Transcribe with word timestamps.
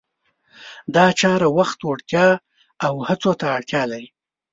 دا 0.95 1.05
چاره 1.19 1.47
وخت، 1.57 1.79
وړتیا 1.83 2.27
او 2.85 2.93
هڅو 3.07 3.31
ته 3.39 3.45
اړتیا 3.57 3.83
لري. 3.91 4.09